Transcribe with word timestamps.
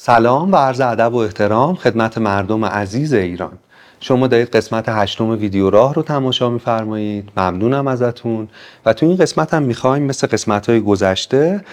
سلام 0.00 0.52
و 0.52 0.56
عرض 0.56 0.80
ادب 0.80 1.14
و 1.14 1.16
احترام 1.16 1.74
خدمت 1.74 2.18
مردم 2.18 2.64
عزیز 2.64 3.12
ایران. 3.12 3.58
شما 4.00 4.26
دارید 4.26 4.48
قسمت 4.48 4.84
هشتم 4.88 5.30
ویدیو 5.30 5.70
راه 5.70 5.94
رو 5.94 6.02
تماشا 6.02 6.50
میفرمایید. 6.50 7.28
ممنونم 7.36 7.86
ازتون. 7.86 8.48
و 8.86 8.92
تو 8.92 9.06
این 9.06 9.16
قسمت 9.16 9.54
هم 9.54 9.62
می‌خوایم 9.62 10.02
مثل 10.02 10.26
قسمت 10.26 10.70
های 10.70 10.80
گذشته 10.80 11.64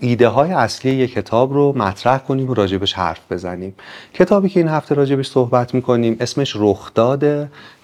ایده 0.00 0.28
های 0.28 0.52
اصلی 0.52 0.90
یک 0.90 1.12
کتاب 1.12 1.52
رو 1.52 1.78
مطرح 1.78 2.18
کنیم 2.18 2.50
و 2.50 2.54
راجبش 2.54 2.92
حرف 2.92 3.20
بزنیم. 3.32 3.74
کتابی 4.14 4.48
که 4.48 4.60
این 4.60 4.68
هفته 4.68 4.94
راجبش 4.94 5.28
صحبت 5.28 5.74
می‌کنیم 5.74 6.16
اسمش 6.20 6.56
رخداد 6.58 7.24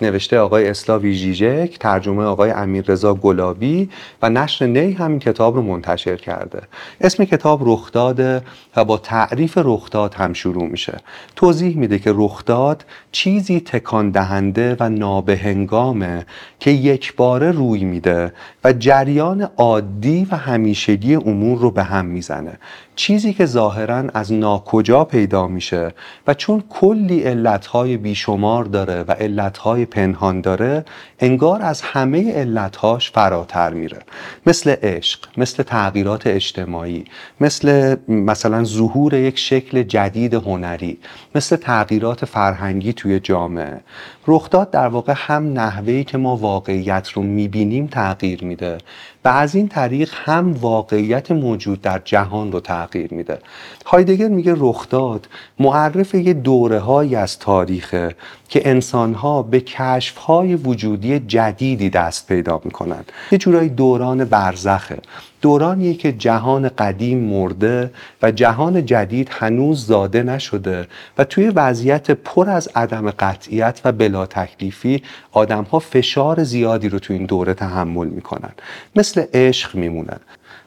نوشته 0.02 0.38
آقای 0.38 0.68
اسلاوی 0.68 1.14
جیجک 1.14 1.78
ترجمه 1.80 2.24
آقای 2.24 2.50
امیررضا 2.50 3.14
گلابی 3.14 3.90
و 4.22 4.30
نشر 4.30 4.66
نی 4.66 4.92
همین 4.92 5.18
کتاب 5.18 5.56
رو 5.56 5.62
منتشر 5.62 6.16
کرده. 6.16 6.62
اسم 7.00 7.24
کتاب 7.24 7.60
رخداد 7.62 8.42
و 8.76 8.84
با 8.84 8.98
تعریف 8.98 9.58
رخداد 9.64 10.14
هم 10.14 10.32
شروع 10.32 10.66
میشه. 10.66 10.98
توضیح 11.36 11.76
میده 11.76 11.98
که 11.98 12.12
رخداد 12.14 12.84
چیزی 13.12 13.53
تکان 13.60 14.10
دهنده 14.10 14.76
و 14.80 14.88
نابهنگامه 14.88 16.26
که 16.60 16.70
یک 16.70 17.16
باره 17.16 17.50
روی 17.50 17.84
میده 17.84 18.32
و 18.64 18.72
جریان 18.72 19.42
عادی 19.56 20.26
و 20.30 20.36
همیشگی 20.36 21.14
امور 21.14 21.58
رو 21.58 21.70
به 21.70 21.82
هم 21.82 22.06
می‌زنه. 22.06 22.58
چیزی 22.96 23.32
که 23.32 23.46
ظاهرا 23.46 24.04
از 24.14 24.32
ناکجا 24.32 25.04
پیدا 25.04 25.46
میشه 25.46 25.94
و 26.26 26.34
چون 26.34 26.64
کلی 26.68 27.22
علتهای 27.22 27.96
بیشمار 27.96 28.64
داره 28.64 29.02
و 29.08 29.12
علتهای 29.12 29.84
پنهان 29.84 30.40
داره 30.40 30.84
انگار 31.20 31.62
از 31.62 31.82
همه 31.82 32.32
علتهاش 32.32 33.10
فراتر 33.10 33.72
میره. 33.72 33.98
مثل 34.46 34.70
عشق 34.82 35.20
مثل 35.36 35.62
تغییرات 35.62 36.26
اجتماعی 36.26 37.04
مثل 37.40 37.96
مثلا 38.08 38.64
ظهور 38.64 39.14
یک 39.14 39.38
شکل 39.38 39.82
جدید 39.82 40.34
هنری 40.34 40.98
مثل 41.34 41.56
تغییرات 41.56 42.24
فرهنگی 42.24 42.92
توی 42.92 43.20
جامعه. 43.20 43.80
رخداد 44.26 44.70
در 44.70 44.88
واقع 44.88 45.14
هم 45.16 45.52
نحوهی 45.52 46.04
که 46.04 46.18
ما 46.18 46.36
واقعیت 46.36 47.08
رو 47.08 47.22
می‌بینیم 47.22 47.86
تغییر 47.86 48.44
میده. 48.44 48.78
و 49.24 49.28
از 49.28 49.54
این 49.54 49.68
طریق 49.68 50.10
هم 50.14 50.52
واقعیت 50.52 51.30
موجود 51.30 51.80
در 51.80 52.00
جهان 52.04 52.52
رو 52.52 52.60
تغییر 52.60 53.14
میده. 53.14 53.38
هایدگر 53.86 54.28
میگه 54.28 54.54
رخداد 54.56 55.28
معرف 55.58 56.14
یه 56.14 56.32
دوره 56.32 56.78
های 56.78 57.14
از 57.16 57.38
تاریخه 57.38 58.14
که 58.48 58.68
انسان 58.68 59.14
ها 59.14 59.42
به 59.42 59.60
کشف 59.60 60.16
های 60.16 60.54
وجودی 60.54 61.18
جدیدی 61.18 61.90
دست 61.90 62.26
پیدا 62.26 62.60
می‌کنن. 62.64 63.04
یه 63.32 63.38
جورایی 63.38 63.68
دوران 63.68 64.24
برزخه. 64.24 64.98
دورانیه 65.44 65.94
که 65.94 66.12
جهان 66.12 66.68
قدیم 66.68 67.18
مرده 67.18 67.90
و 68.22 68.30
جهان 68.30 68.86
جدید 68.86 69.28
هنوز 69.32 69.86
زاده 69.86 70.22
نشده 70.22 70.86
و 71.18 71.24
توی 71.24 71.48
وضعیت 71.48 72.10
پر 72.10 72.50
از 72.50 72.68
عدم 72.74 73.10
قطعیت 73.10 73.80
و 73.84 73.92
بلا 73.92 74.26
تکلیفی 74.26 75.02
آدم 75.32 75.62
ها 75.64 75.78
فشار 75.78 76.44
زیادی 76.44 76.88
رو 76.88 76.98
تو 76.98 77.12
این 77.12 77.26
دوره 77.26 77.54
تحمل 77.54 78.06
می‌کنن. 78.06 78.52
مثل 78.96 79.24
عشق 79.34 79.74
میمونن. 79.74 80.20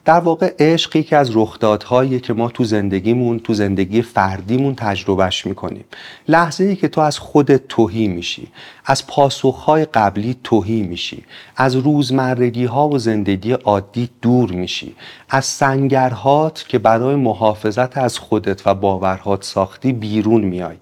در 0.07 0.19
واقع 0.19 0.53
عشق 0.59 0.95
یکی 0.95 1.15
از 1.15 1.37
رخدادهایی 1.37 2.19
که 2.19 2.33
ما 2.33 2.49
تو 2.49 2.63
زندگیمون 2.63 3.39
تو 3.39 3.53
زندگی 3.53 4.01
فردیمون 4.01 4.75
تجربهش 4.75 5.45
می‌کنیم. 5.45 5.85
لحظه 6.27 6.63
ای 6.63 6.75
که 6.75 6.87
تو 6.87 7.01
از 7.01 7.19
خودت 7.19 7.67
توهی 7.67 8.07
میشی 8.07 8.47
از 8.85 9.07
پاسخهای 9.07 9.85
قبلی 9.85 10.35
توهی 10.43 10.83
میشی 10.83 11.23
از 11.55 11.75
روزمرگی 11.75 12.65
ها 12.65 12.89
و 12.89 12.99
زندگی 12.99 13.51
عادی 13.51 14.09
دور 14.21 14.51
میشی 14.51 14.95
از 15.29 15.45
سنگرهات 15.45 16.65
که 16.67 16.79
برای 16.79 17.15
محافظت 17.15 17.97
از 17.97 18.19
خودت 18.19 18.67
و 18.67 18.73
باورهات 18.73 19.43
ساختی 19.43 19.93
بیرون 19.93 20.41
میای 20.41 20.75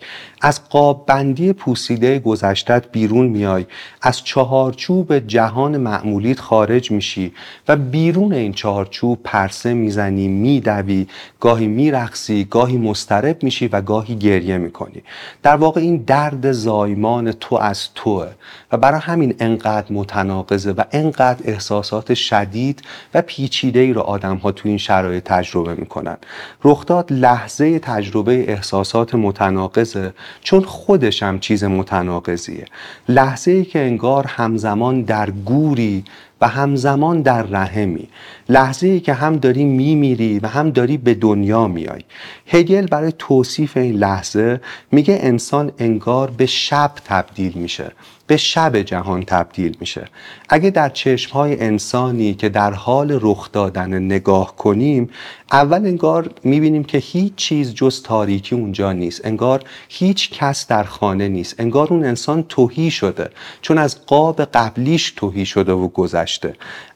از 0.46 0.70
قاب 0.70 1.06
بندی 1.06 1.54
پوسیده 1.54 2.20
گذشتت 2.20 2.92
بیرون 2.92 3.28
میای. 3.28 3.66
از 4.02 4.24
چهارچوب 4.24 5.20
جهان 5.20 5.78
معمولیت 5.78 6.40
خارج 6.40 6.92
میشی 6.92 7.34
و 7.68 7.76
بیرون 7.76 8.34
این 8.34 8.54
چهارچوب 8.54 9.20
پرسه 9.24 9.74
می‌زنی 9.74 10.28
میدوی. 10.28 11.08
گاهی 11.40 11.68
میرقصی 11.68 12.44
گاهی 12.44 12.78
مسترب 12.78 13.44
میشی 13.44 13.68
و 13.68 13.82
گاهی 13.82 14.16
گریه 14.16 14.58
می‌کنی. 14.58 15.04
در 15.44 15.56
واقع 15.56 15.82
این 15.82 15.98
درد 15.98 16.52
زایمان 16.52 17.32
تو 17.32 17.56
از 17.56 17.88
توه 17.96 18.28
و 18.72 18.78
برای 18.78 19.00
همین 19.00 19.36
انقدر 19.40 19.94
متناقضه 19.94 20.72
و 20.72 20.84
انقدر 20.92 21.52
احساسات 21.52 22.14
شدید 22.14 22.82
و 23.14 23.22
پیچیده 23.22 23.80
ای 23.80 23.94
رو 23.94 24.02
آدم 24.02 24.38
ها 24.38 24.52
تو 24.52 24.70
این 24.70 24.78
شرایط 24.78 25.24
تجربه 25.24 25.76
می‌کنن. 25.76 26.18
رخداد 26.64 27.14
لحظه 27.14 27.80
تجربه 27.80 28.52
احساسات 28.52 29.16
متناقضه 29.16 30.14
چون 30.42 30.64
خودش 30.64 31.24
هم 31.24 31.40
چیز 31.40 31.64
متناقضیه. 31.64 32.66
لحظه 33.10 33.52
ای 33.52 33.66
که 33.66 33.80
انگار 33.80 34.26
همزمان 34.28 35.02
در 35.02 35.30
گوری 35.30 36.04
و 36.42 36.48
همزمان 36.48 37.22
در 37.22 37.44
رحمی. 37.44 38.08
لحظه 38.50 38.88
ای 38.88 39.00
که 39.00 39.14
هم 39.14 39.38
داری 39.38 39.64
میمیری 39.66 40.40
و 40.40 40.48
هم 40.48 40.70
داری 40.70 40.98
به 40.98 41.14
دنیا 41.14 41.68
میای. 41.68 42.02
هگل 42.48 42.88
برای 42.88 43.14
توصیف 43.20 43.78
این 43.78 43.96
لحظه 43.96 44.62
میگه 44.92 45.18
انسان 45.22 45.72
انگار 45.80 46.32
به 46.32 46.46
شب 46.46 46.92
تبدیل 47.06 47.54
میشه. 47.56 47.92
به 48.28 48.38
شب 48.38 48.82
جهان 48.82 49.24
تبدیل 49.24 49.78
میشه. 49.80 50.08
اگه 50.50 50.70
در 50.70 50.90
چشم 50.90 51.32
های 51.32 51.62
انسانی 51.62 52.34
که 52.34 52.50
در 52.50 52.74
حال 52.74 53.20
رخ 53.22 53.52
دادن 53.52 54.00
نگاه 54.00 54.56
کنیم 54.56 55.10
اول 55.52 55.86
انگار 55.86 56.30
می‌بینیم 56.44 56.84
که 56.84 56.98
هیچ 56.98 57.36
چیز 57.36 57.74
جز 57.74 58.04
تاریکی 58.04 58.56
اونجا 58.56 58.92
نیست. 58.92 59.26
انگار 59.26 59.64
هیچ 59.90 60.30
کس 60.30 60.68
در 60.68 60.84
خانه 60.84 61.28
نیست. 61.28 61.60
انگار 61.60 61.88
اون 61.88 62.06
انسان 62.06 62.44
توهی 62.50 62.92
شده. 62.92 63.30
چون 63.62 63.78
از 63.78 64.06
قاب 64.06 64.42
قبلیش 64.42 65.14
توهی 65.16 65.46
شده 65.46 65.74
و 65.74 65.88
گذشته. 65.88 66.25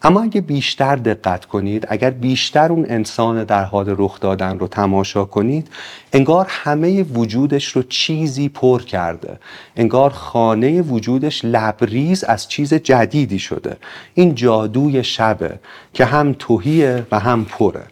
اما 0.01 0.22
اگه 0.22 0.41
بیشتر 0.41 0.95
دقت 0.95 1.45
کنید 1.45 1.88
اگر 1.90 2.09
بیشتر 2.09 2.72
اون 2.72 2.85
انسان 2.90 3.44
در 3.44 3.63
حال 3.63 3.95
رخ 3.97 4.19
دادن 4.19 4.59
رو 4.59 4.67
تماشا 4.67 5.25
کنید 5.25 5.67
انگار 6.13 6.45
همه 6.50 7.03
وجودش 7.03 7.68
رو 7.68 7.84
چیزی 7.84 8.50
پر 8.50 8.81
کرده. 8.81 9.39
انگار 9.75 10.09
خانه 10.09 10.81
وجودش 10.81 11.45
لبریز 11.45 12.23
از 12.23 12.47
چیز 12.47 12.73
جدیدی 12.73 13.39
شده. 13.39 13.78
این 14.13 14.35
جادوی 14.35 15.03
شبه 15.03 15.59
که 15.94 16.06
هم 16.06 16.35
توهیه 16.39 17.07
و 17.12 17.19
هم 17.19 17.45
پره. 17.45 17.84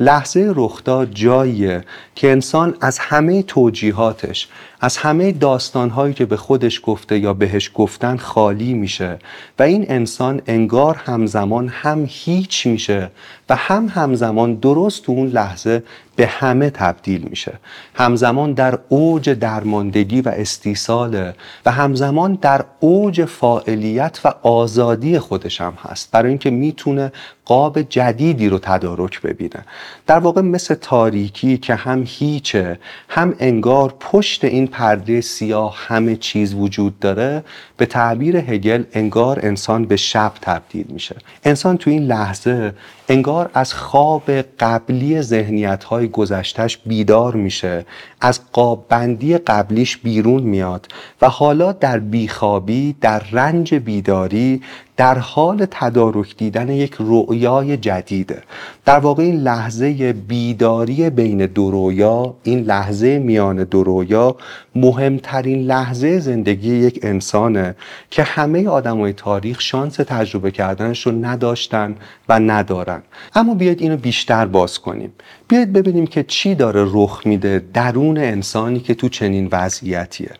لحظه 0.00 0.52
رخداد 0.56 1.10
جاییه 1.14 1.84
که 2.14 2.30
انسان 2.30 2.76
از 2.80 2.98
همه 2.98 3.42
توجیهاتش 3.42 4.48
از 4.84 4.96
همه 4.96 5.32
داستانهایی 5.32 6.14
که 6.14 6.26
به 6.26 6.36
خودش 6.36 6.80
گفته 6.84 7.18
یا 7.18 7.34
بهش 7.34 7.70
گفتن 7.74 8.16
خالی 8.16 8.74
میشه 8.74 9.18
و 9.58 9.62
این 9.62 9.86
انسان 9.88 10.42
انگار 10.46 10.96
همزمان 10.96 11.68
هم 11.68 12.04
هیچ 12.08 12.66
میشه 12.66 13.10
و 13.48 13.56
هم 13.56 13.88
همزمان 13.94 14.54
درست 14.54 15.08
اون 15.08 15.28
لحظه 15.28 15.82
به 16.16 16.26
همه 16.26 16.70
تبدیل 16.70 17.22
میشه. 17.22 17.52
همزمان 17.94 18.52
در 18.52 18.78
اوج 18.88 19.30
درماندگی 19.30 20.20
و 20.20 20.28
استیصاله 20.28 21.34
و 21.66 21.70
همزمان 21.70 22.34
در 22.34 22.64
اوج 22.80 23.24
فاعلیت 23.24 24.20
و 24.24 24.34
آزادی 24.42 25.18
خودش 25.18 25.60
هم 25.60 25.74
هست. 25.82 26.10
برای 26.10 26.28
اینکه 26.28 26.50
می‌تونه 26.50 27.12
قاب 27.44 27.82
جدیدی 27.82 28.48
رو 28.48 28.58
تدارک 28.58 29.22
ببینه. 29.22 29.64
در 30.06 30.18
واقع 30.18 30.40
مثل 30.40 30.74
تاریکی 30.74 31.58
که 31.58 31.74
هم 31.74 32.04
هیچه 32.06 32.78
هم 33.08 33.34
انگار 33.38 33.94
پشت 34.00 34.44
این 34.44 34.66
پرده 34.72 35.20
سیاه 35.20 35.76
همه 35.86 36.16
چیز 36.16 36.54
وجود 36.54 36.98
داره 36.98 37.44
به 37.76 37.86
تعبیر 37.86 38.36
هگل 38.36 38.84
انگار 38.92 39.40
انسان 39.42 39.84
به 39.84 39.96
شب 39.96 40.32
تبدیل 40.40 40.86
میشه. 40.88 41.16
انسان 41.44 41.76
تو 41.76 41.90
این 41.90 42.02
لحظه 42.02 42.74
انگار 43.12 43.50
از 43.54 43.74
خواب 43.74 44.30
قبلی 44.60 45.22
ذهنیت 45.22 45.84
های 45.84 46.08
گذشتش 46.08 46.78
بیدار 46.78 47.34
میشه 47.34 47.86
از 48.20 48.40
قاب 48.52 48.86
بندی 48.88 49.38
قبلیش 49.38 49.96
بیرون 49.96 50.42
میاد 50.42 50.88
و 51.22 51.28
حالا 51.28 51.72
در 51.72 51.98
بیخوابی 51.98 52.96
در 53.00 53.22
رنج 53.32 53.74
بیداری 53.74 54.62
در 54.96 55.18
حال 55.18 55.66
تدارک 55.70 56.36
دیدن 56.36 56.68
یک 56.68 56.96
رؤیای 56.98 57.76
جدیده 57.76 58.42
در 58.84 58.98
واقع 58.98 59.22
این 59.22 59.36
لحظه 59.36 60.12
بیداری 60.12 61.10
بین 61.10 61.46
دو 61.46 61.70
رویا 61.70 62.34
این 62.42 62.58
لحظه 62.58 63.18
میان 63.18 63.64
دو 63.64 63.84
رویا 63.84 64.36
مهمترین 64.74 65.58
لحظه 65.58 66.18
زندگی 66.18 66.74
یک 66.74 67.00
انسانه 67.02 67.74
که 68.10 68.22
همه 68.22 68.68
آدمای 68.68 69.12
تاریخ 69.12 69.60
شانس 69.60 69.94
تجربه 69.94 70.50
کردنش 70.50 71.06
رو 71.06 71.12
نداشتن 71.12 71.96
و 72.28 72.38
ندارن. 72.38 73.01
اما 73.34 73.54
بیاید 73.54 73.80
اینو 73.80 73.96
بیشتر 73.96 74.46
باز 74.46 74.78
کنیم. 74.78 75.12
بیاید 75.48 75.72
ببینیم 75.72 76.06
که 76.06 76.22
چی 76.22 76.54
داره 76.54 76.84
رخ 76.92 77.22
میده 77.24 77.64
درون 77.74 78.18
انسانی 78.18 78.80
که 78.80 78.94
تو 78.94 79.08
چنین 79.08 79.48
وضعیتیه. 79.52 80.30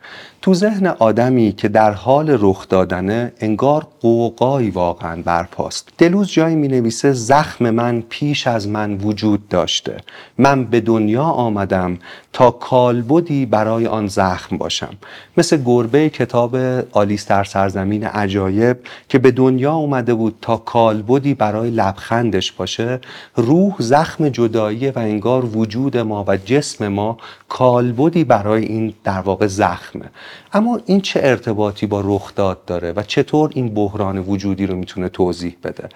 تو 0.43 0.55
ذهن 0.55 0.87
آدمی 0.87 1.53
که 1.53 1.69
در 1.69 1.93
حال 1.93 2.37
رخ 2.41 2.69
دادنه 2.69 3.33
انگار 3.41 3.87
قوقایی 4.00 4.71
واقعا 4.71 5.23
برپاست. 5.23 5.89
دلوز 5.99 6.29
جایی 6.29 6.56
می 6.56 6.69
نویسه 6.69 7.12
زخم 7.12 7.71
من 7.71 8.03
پیش 8.09 8.47
از 8.47 8.69
من 8.69 8.94
وجود 8.94 9.49
داشته. 9.49 9.97
من 10.39 10.65
به 10.65 10.81
دنیا 10.81 11.23
آمدم 11.23 11.99
تا 12.33 12.50
کالبدی 12.50 13.47
برای 13.47 13.87
آن 13.87 14.06
زخم 14.06 14.59
باشم. 14.59 14.94
مثل 15.37 15.62
گربه 15.65 16.11
کتاب 16.11 16.56
آلیس 16.93 17.27
در 17.27 17.45
سرزمین 17.45 18.05
عجایب 18.05 18.77
که 19.09 19.19
به 19.19 19.31
دنیا 19.31 19.73
اومده 19.75 20.15
بود 20.15 20.35
تا 20.41 20.56
کالبدی 20.56 21.35
برای 21.35 21.71
لبخندش 21.71 22.53
باشه 22.53 23.00
روح 23.37 23.75
زخم 23.79 24.29
جدایی 24.29 24.91
و 24.91 24.99
انگار 24.99 25.45
وجود 25.45 25.97
ما 25.97 26.25
و 26.29 26.37
جسم 26.37 26.88
ما 26.88 27.17
کالبدی 27.49 28.25
برای 28.25 28.65
این 28.65 28.95
در 29.05 29.21
واقع 29.21 29.47
زخمه. 29.47 30.11
اما 30.52 30.81
این 30.87 31.00
چه 31.00 31.20
ارتباطی 31.23 31.87
با 31.87 32.00
رخداد 32.05 32.64
داره 32.64 32.93
و 32.96 33.02
چطور 33.02 33.50
این 33.55 33.75
بحران 33.75 34.19
وجودی 34.19 34.67
رو 34.67 34.76
می‌تونه 34.76 35.08
توضیح 35.08 35.56
بده؟ 35.64 35.88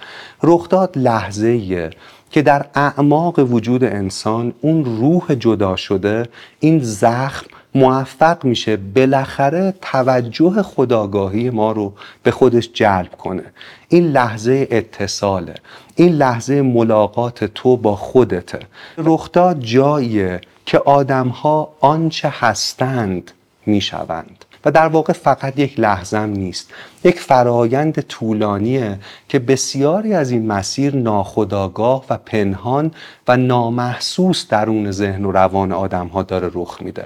رخداد 0.42 0.98
لحظه 0.98 1.90
که 2.30 2.42
در 2.42 2.66
اعماق 2.74 3.38
وجود 3.38 3.84
انسان 3.84 4.52
اون 4.60 4.84
روح 4.84 5.34
جدا 5.34 5.76
شده 5.76 6.28
این 6.60 6.78
زخم 6.82 7.46
موفق 7.74 8.44
میشه 8.44 8.76
بالاخره 8.76 9.74
توجه 9.82 10.62
خداگاهی 10.62 11.50
ما 11.50 11.72
رو 11.72 11.92
به 12.22 12.30
خودش 12.30 12.70
جلب 12.72 13.10
کنه. 13.18 13.42
این 13.88 14.06
لحظه 14.06 14.68
اتصاله. 14.70 15.54
این 15.94 16.12
لحظه 16.12 16.62
ملاقات 16.62 17.44
تو 17.44 17.76
با 17.76 17.96
خودته. 17.96 18.58
رخداد 18.98 19.60
جاییه 19.60 20.40
که 20.66 20.78
آدمها 20.78 21.72
آنچه 21.80 22.32
هستند 22.32 23.30
می‌شوند. 23.66 24.44
و 24.64 24.70
در 24.70 24.86
واقع 24.86 25.12
فقط 25.12 25.58
یک 25.58 25.80
لحظم 25.80 26.30
نیست. 26.30 26.70
یک 27.04 27.20
فرایند 27.20 28.00
طولانیه 28.00 28.98
که 29.28 29.38
بسیاری 29.38 30.14
از 30.14 30.30
این 30.30 30.46
مسیر 30.46 30.96
ناخداگاه 30.96 32.04
و 32.10 32.16
پنهان 32.16 32.90
و 33.28 33.36
نامحسوس 33.36 34.48
درون 34.48 34.90
ذهن 34.90 35.24
و 35.24 35.32
روان 35.32 35.72
آدم 35.72 36.06
ها 36.06 36.22
داره 36.22 36.50
رخ 36.54 36.78
میده. 36.82 37.04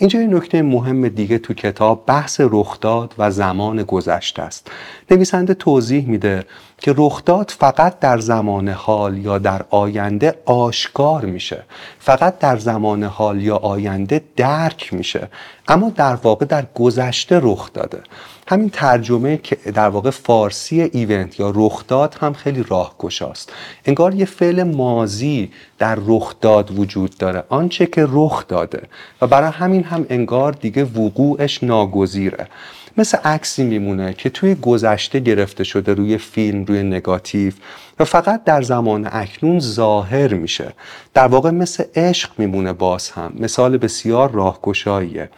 اینجا 0.00 0.20
یه 0.20 0.26
نکته 0.26 0.62
مهم 0.62 1.08
دیگه 1.08 1.38
تو 1.38 1.54
کتاب 1.54 2.06
بحث 2.06 2.40
رخداد 2.44 3.14
و 3.18 3.30
زمان 3.30 3.82
گذشته 3.82 4.42
است. 4.42 4.70
نویسنده 5.10 5.54
توضیح 5.54 6.08
میده 6.08 6.44
که 6.78 6.94
رخداد 6.96 7.52
فقط 7.58 7.98
در 7.98 8.18
زمان 8.18 8.68
حال 8.68 9.18
یا 9.18 9.38
در 9.38 9.64
آینده 9.70 10.34
آشکار 10.44 11.24
میشه. 11.24 11.62
فقط 11.98 12.38
در 12.38 12.56
زمان 12.56 13.02
حال 13.02 13.42
یا 13.42 13.56
آینده 13.56 14.24
درک 14.36 14.94
میشه. 14.94 15.28
اما 15.68 15.90
در 15.90 16.14
واقع 16.14 16.44
در 16.44 16.66
گذشته 16.74 17.40
رخ 17.42 17.72
داده. 17.72 18.00
همین 18.50 18.70
ترجمه 18.70 19.36
که 19.36 19.56
در 19.56 19.88
واقع 19.88 20.10
فارسی 20.10 20.82
ایونت 20.82 21.40
یا 21.40 21.52
رخداد 21.56 22.16
هم 22.20 22.32
خیلی 22.32 22.64
راهگشاست. 22.68 23.52
انگار 23.84 24.14
یه 24.14 24.24
فعل 24.24 24.62
مازی 24.62 25.50
در 25.78 25.98
رخداد 26.06 26.78
وجود 26.78 27.18
داره. 27.18 27.44
آنچه 27.48 27.86
که 27.86 28.06
رخ 28.08 28.48
داده. 28.48 28.82
و 29.22 29.26
برای 29.26 29.50
همین 29.50 29.84
هم 29.84 30.06
انگار 30.10 30.52
دیگه 30.52 30.84
وقوعش 30.84 31.62
ناگزیره. 31.64 32.46
مثل 32.96 33.18
عکسی 33.24 33.64
میمونه 33.64 34.12
که 34.14 34.30
توی 34.30 34.54
گذشته 34.54 35.20
گرفته 35.20 35.64
شده 35.64 35.94
روی 35.94 36.18
فیلم 36.18 36.64
روی 36.64 36.82
نگاتیو 36.82 37.52
و 38.00 38.04
فقط 38.04 38.44
در 38.44 38.62
زمان 38.62 39.08
اکنون 39.12 39.60
ظاهر 39.60 40.34
میشه. 40.34 40.72
در 41.14 41.26
واقع 41.26 41.50
مثل 41.50 41.84
عشق 41.94 42.30
میمونه 42.38 42.72
باز 42.72 43.10
هم. 43.10 43.32
مثال 43.38 43.76
بسیار 43.78 44.30
راهگشاییه. 44.30 45.30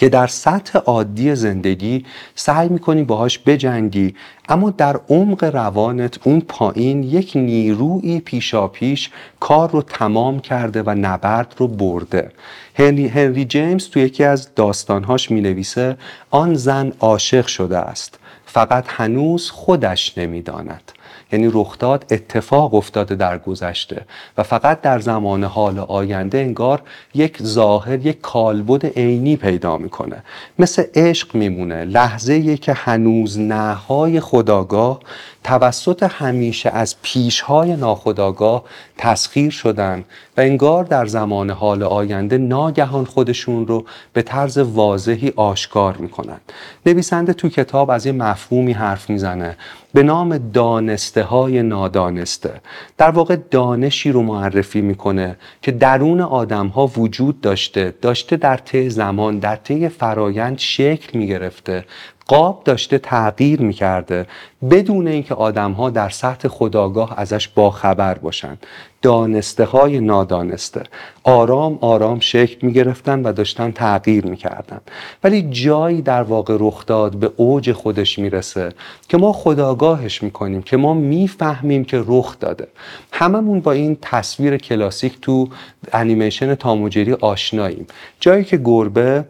که 0.00 0.08
در 0.08 0.26
سطح 0.26 0.78
عادی 0.78 1.34
زندگی 1.34 2.04
سعی 2.34 2.68
می‌کنی 2.68 3.02
باهاش 3.02 3.38
بجنگی 3.38 4.14
اما 4.48 4.70
در 4.70 5.00
عمق 5.08 5.44
روانت 5.44 6.18
اون 6.26 6.40
پایین 6.40 7.02
یک 7.02 7.32
نیروی 7.34 8.20
پیشا 8.20 8.68
پیش 8.68 9.10
کار 9.40 9.70
رو 9.70 9.82
تمام 9.82 10.40
کرده 10.40 10.82
و 10.82 10.90
نبرد 10.90 11.54
رو 11.56 11.68
برده. 11.68 12.32
هنری, 12.74 13.08
هنری 13.08 13.44
جیمز 13.44 13.88
تو 13.88 14.00
یکی 14.00 14.24
از 14.24 14.54
داستانهاش 14.54 15.30
می 15.30 15.40
نویسه 15.40 15.96
آن 16.30 16.54
زن 16.54 16.92
عاشق 17.00 17.46
شده 17.46 17.78
است 17.78 18.18
فقط 18.46 18.84
هنوز 18.88 19.50
خودش 19.50 20.18
نمی‌داند. 20.18 20.92
یعنی 21.32 21.50
رخداد 21.52 22.06
اتفاق 22.10 22.74
افتاده 22.74 23.14
در 23.14 23.38
گذشته 23.38 24.04
و 24.38 24.42
فقط 24.42 24.80
در 24.80 25.00
زمان 25.00 25.44
حال 25.44 25.78
آینده 25.78 26.38
انگار 26.38 26.82
یک 27.14 27.42
ظاهر 27.42 28.06
یک 28.06 28.20
کالبد 28.20 28.86
عینی 28.86 29.36
پیدا 29.36 29.76
می‌کنه. 29.76 30.22
مثل 30.58 30.84
عشق 30.94 31.34
میمونه 31.34 31.84
لحظه 31.84 32.56
که 32.56 32.72
هنوز 32.72 33.38
نهای 33.38 34.20
خداگاه 34.20 35.00
توسط 35.44 36.02
همیشه 36.02 36.70
از 36.70 36.96
پیشهای 37.02 37.76
ناخداگاه 37.76 38.64
تسخیر 38.98 39.50
شدن 39.50 40.04
و 40.36 40.40
انگار 40.40 40.84
در 40.84 41.06
زمان 41.06 41.50
حال 41.50 41.82
آینده 41.82 42.38
ناگهان 42.38 43.04
خودشون 43.04 43.66
رو 43.66 43.84
به 44.12 44.22
طرز 44.22 44.58
واضحی 44.58 45.32
آشکار 45.36 45.96
می‌کنن. 45.96 46.40
نویسنده 46.86 47.32
تو 47.32 47.48
کتاب 47.48 47.90
از 47.90 48.06
یه 48.06 48.12
مفهومی 48.12 48.72
حرف 48.72 49.10
می‌زنه 49.10 49.56
به 49.94 50.02
نام 50.02 50.38
دانسته 50.38 51.19
های 51.22 51.62
نادانسته. 51.62 52.60
در 52.98 53.10
واقع 53.10 53.36
دانشی 53.50 54.12
رو 54.12 54.22
معرفی 54.22 54.80
می‌کنه 54.80 55.36
که 55.62 55.72
درون 55.72 56.20
آدم 56.20 56.66
ها 56.66 56.86
وجود 56.86 57.40
داشته 57.40 57.94
داشته 58.02 58.36
در 58.36 58.56
طی 58.56 58.90
زمان 58.90 59.38
در 59.38 59.56
طی 59.56 59.88
فرایند 59.88 60.58
شکل 60.58 61.18
می‌گرفته 61.18 61.84
قاب 62.30 62.62
داشته 62.64 62.98
تغییر 62.98 63.60
می‌کرده 63.60 64.26
بدون 64.70 65.08
اینکه 65.08 65.34
آدم 65.34 65.72
ها 65.72 65.90
در 65.90 66.08
سطح 66.08 66.48
خداگاه 66.48 67.14
ازش 67.16 67.48
باخبر 67.48 68.14
باشن. 68.14 68.58
دانسته 69.02 69.64
های 69.64 70.00
نادانسته. 70.00 70.82
آرام 71.24 71.78
آرام 71.80 72.20
شکل 72.20 72.66
می 72.66 72.72
گرفتن 72.72 73.22
و 73.22 73.32
داشتن 73.32 73.70
تغییر 73.70 74.26
می 74.26 74.36
کردن. 74.36 74.80
ولی 75.24 75.42
جایی 75.50 76.02
در 76.02 76.22
واقع 76.22 76.56
رخ 76.60 76.86
داد 76.86 77.16
به 77.16 77.30
اوج 77.36 77.72
خودش 77.72 78.18
می‌رسه 78.18 78.72
که 79.08 79.16
ما 79.16 79.32
خداگاهش 79.32 80.22
می‌کنیم 80.22 80.62
که 80.62 80.76
ما 80.76 80.94
می‌فهمیم 80.94 81.84
که 81.84 82.04
رخ 82.06 82.38
داده. 82.40 82.68
هممون 83.12 83.60
با 83.60 83.72
این 83.72 83.98
تصویر 84.02 84.56
کلاسیک 84.56 85.20
تو 85.20 85.48
انیمیشن 85.92 86.54
تاموجری 86.54 87.12
آشناییم. 87.12 87.86
جایی 88.20 88.44
که 88.44 88.56
گربه 88.56 89.24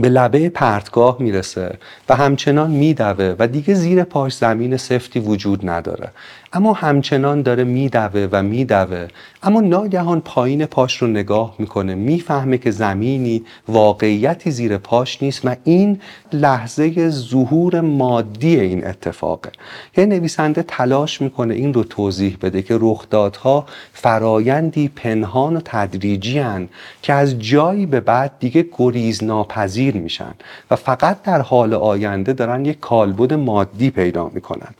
به 0.00 0.08
لبه 0.08 0.48
پرتگاه 0.48 1.16
می‌رسه 1.20 1.78
و 2.08 2.16
همچنان 2.16 2.70
میدوه 2.70 3.34
و 3.38 3.46
دیگه 3.46 3.74
زیر 3.74 4.04
پاش 4.04 4.36
زمین 4.36 4.76
سفتی 4.76 5.20
وجود 5.20 5.70
نداره. 5.70 6.10
اما 6.52 6.72
همچنان 6.72 7.42
داره 7.42 7.64
میدوه 7.64 8.28
و 8.32 8.42
میدوه. 8.42 9.08
اما 9.42 9.60
ناگهان 9.60 10.20
پایین 10.20 10.66
پاش 10.66 11.02
رو 11.02 11.08
نگاه 11.08 11.54
می‌کنه. 11.58 11.94
می‌فهمه 11.94 12.58
که 12.58 12.70
زمینی 12.70 13.42
واقعیتی 13.68 14.50
زیر 14.50 14.78
پاش 14.78 15.22
نیست 15.22 15.40
و 15.44 15.56
این 15.64 16.00
لحظه 16.32 17.10
ظهور 17.10 17.80
مادی 17.80 18.60
این 18.60 18.86
اتفاقه. 18.86 19.50
یه 19.96 20.06
نویسنده 20.06 20.64
تلاش 20.68 21.20
می‌کنه 21.20 21.54
این 21.54 21.74
رو 21.74 21.84
توضیح 21.84 22.36
بده 22.42 22.62
که 22.62 22.78
رخدادها 22.80 23.66
فرایندی 23.92 24.88
پنهان 24.88 25.56
و 25.56 25.60
تدریجی 25.64 26.38
هن 26.38 26.68
که 27.02 27.12
از 27.12 27.38
جایی 27.38 27.86
به 27.86 28.00
بعد 28.00 28.32
دیگه 28.40 28.66
گریز 28.78 29.24
ناپذیر 29.24 29.85
میشن 29.94 30.34
و 30.70 30.76
فقط 30.76 31.22
در 31.22 31.40
حال 31.40 31.74
آینده 31.74 32.32
دارن 32.32 32.64
یک 32.64 32.80
کالبد 32.80 33.32
مادی 33.32 33.90
پیدا 33.90 34.30
می‌کنن. 34.34 34.74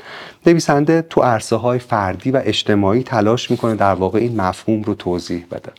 نویسنده 0.46 1.02
تو 1.02 1.22
عرصه 1.22 1.56
های 1.56 1.78
فردی 1.78 2.30
و 2.30 2.40
اجتماعی 2.44 3.02
تلاش 3.02 3.50
می‌کنه 3.50 3.74
در 3.74 3.94
واقع 3.94 4.18
این 4.18 4.40
مفهوم 4.40 4.82
رو 4.82 4.94
توضیح 4.94 5.44
بده. 5.50 5.72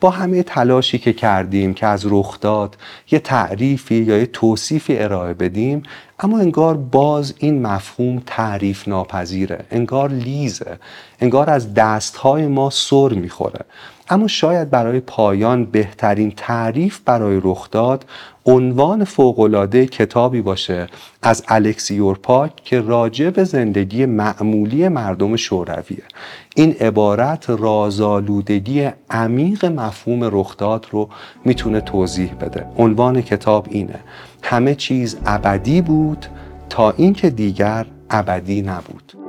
با 0.00 0.10
همه 0.10 0.42
تلاشی 0.42 0.98
که 0.98 1.12
کردیم 1.12 1.74
که 1.74 1.86
از 1.86 2.06
رخداد 2.06 2.76
یه 3.10 3.18
تعریفی 3.18 3.94
یا 3.94 4.18
یه 4.18 4.26
توصیفی 4.26 4.98
ارائه 4.98 5.34
بدیم 5.34 5.82
اما 6.22 6.38
انگار 6.38 6.76
باز 6.76 7.34
این 7.38 7.62
مفهوم 7.62 8.22
تعریف 8.26 8.88
ناپذیره 8.88 9.64
انگار 9.70 10.10
لیزه 10.10 10.78
انگار 11.20 11.50
از 11.50 11.74
دستهای 11.74 12.46
ما 12.46 12.70
سر 12.70 13.08
می‌خوره. 13.08 13.64
اما 14.08 14.28
شاید 14.28 14.70
برای 14.70 15.00
پایان 15.00 15.64
بهترین 15.64 16.32
تعریف 16.36 17.00
برای 17.04 17.40
رخداد 17.44 18.04
عنوان 18.46 19.04
فوقالعاده 19.04 19.86
کتابی 19.86 20.42
باشه 20.42 20.86
از 21.22 21.44
الکسی 21.48 22.14
پاک 22.14 22.56
که 22.56 22.80
راجع 22.80 23.30
به 23.30 23.44
زندگی 23.44 24.06
معمولی 24.06 24.88
مردم 24.88 25.36
شورویه. 25.36 26.02
این 26.54 26.72
عبارت 26.72 27.50
رازآلودگی 27.50 28.88
عمیق 29.10 29.64
مفهوم 29.64 30.24
رخداد 30.24 30.86
رو 30.90 31.08
می‌تونه 31.44 31.80
توضیح 31.80 32.34
بده. 32.34 32.66
عنوان 32.78 33.22
کتاب 33.22 33.66
اینه. 33.70 34.00
همه 34.42 34.74
چیز 34.74 35.16
ابدی 35.26 35.80
بود 35.80 36.26
تا 36.68 36.90
اینکه 36.90 37.30
دیگر 37.30 37.86
ابدی 38.10 38.62
نبود. 38.62 39.21